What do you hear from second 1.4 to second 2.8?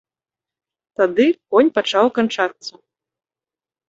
конь пачаў канчацца.